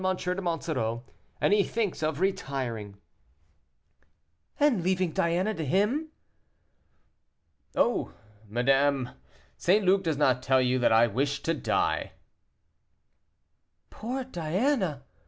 de 0.03 0.41
Monsoreau, 0.41 1.03
and 1.39 1.53
he 1.53 1.61
thinks 1.63 2.01
of 2.01 2.19
retiring." 2.19 2.97
"And 4.59 4.81
leaving 4.81 5.11
Diana 5.11 5.53
to 5.53 5.63
him?" 5.63 6.07
"Oh! 7.75 8.11
madame, 8.49 9.09
St. 9.57 9.85
Luc 9.85 10.01
does 10.01 10.17
not 10.17 10.41
tell 10.41 10.59
you 10.59 10.79
that 10.79 10.91
I 10.91 11.05
wish 11.05 11.43
to 11.43 11.53
die." 11.53 12.13
"Poor 13.91 14.23
Diana!" 14.23 15.03